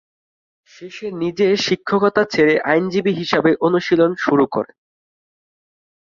[0.71, 4.75] শেষে নিজে শিক্ষকতা ছেড়ে আইনজীবী হিসাবে অনুশীলন শুরু করেন।